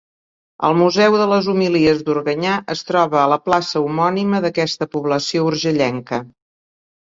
El 0.67 0.77
museu 0.77 1.17
de 1.21 1.27
les 1.33 1.49
Homilies 1.51 2.01
d'Organyà 2.07 2.53
es 2.75 2.81
troba 2.87 3.19
a 3.25 3.27
la 3.33 3.37
plaça 3.51 3.83
homònima 3.89 4.41
d'aquesta 4.47 4.89
població 4.97 5.45
urgellenca. 5.51 6.23